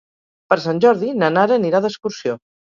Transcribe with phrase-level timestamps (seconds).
[0.53, 2.43] Per Sant Jordi na Nara anirà d'excursió.